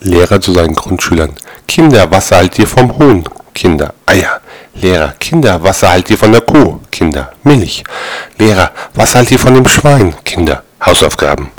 [0.00, 1.34] Lehrer zu seinen Grundschülern.
[1.68, 3.24] Kinder, was haltet ihr vom Huhn?
[3.54, 4.40] Kinder, ah Eier.
[4.74, 6.80] Lehrer, Kinder, was haltet ihr von der Kuh?
[6.90, 7.84] Kinder, Milch.
[8.38, 10.14] Lehrer, was haltet ihr von dem Schwein?
[10.24, 11.50] Kinder, Hausaufgaben.